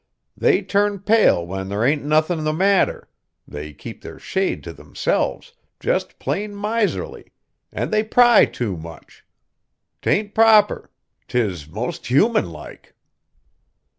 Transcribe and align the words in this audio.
They 0.35 0.63
turn 0.63 1.01
pale 1.01 1.45
when 1.45 1.69
there 1.69 1.85
ain't 1.85 2.03
nothin' 2.03 2.43
the 2.43 2.53
matter; 2.53 3.07
they 3.47 3.71
keep 3.71 4.01
their 4.01 4.17
shade 4.17 4.63
t' 4.63 4.71
themselves, 4.71 5.53
jest 5.79 6.17
plain 6.17 6.55
miserly; 6.55 7.27
an' 7.71 7.91
they 7.91 8.03
pry 8.03 8.45
too 8.45 8.75
much. 8.77 9.23
'T 10.01 10.09
ain't 10.09 10.33
proper; 10.33 10.89
't 11.27 11.37
is 11.39 11.67
'most 11.69 12.07
human 12.07 12.49
like." 12.49 12.95